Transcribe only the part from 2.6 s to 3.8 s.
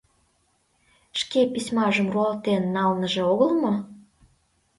налнеже огыл мо?